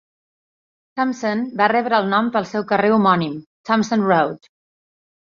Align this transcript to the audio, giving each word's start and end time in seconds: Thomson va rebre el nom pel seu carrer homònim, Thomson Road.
Thomson 0.99 1.43
va 1.59 1.67
rebre 1.71 1.99
el 2.03 2.07
nom 2.13 2.31
pel 2.35 2.47
seu 2.51 2.65
carrer 2.71 2.89
homònim, 2.95 3.35
Thomson 3.71 4.07
Road. 4.13 4.49